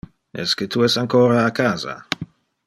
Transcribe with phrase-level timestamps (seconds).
[0.43, 1.95] Esque tu es ancora a casa?